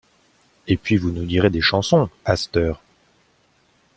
[0.65, 2.81] Et puis vous nous direz des chansons, à c't'heure!